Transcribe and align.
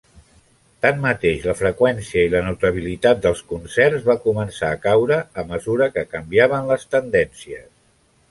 Tanmateix, 0.83 1.43
la 1.49 1.53
freqüència 1.57 2.21
i 2.29 2.31
la 2.35 2.39
notabilitat 2.47 3.21
dels 3.25 3.43
concerts 3.51 4.07
va 4.09 4.17
començar 4.25 4.71
a 4.71 4.79
caure 4.87 5.21
a 5.41 5.45
mesura 5.53 5.91
que 5.99 6.07
canviaven 6.15 6.69
les 6.73 6.89
tendències. 6.97 7.69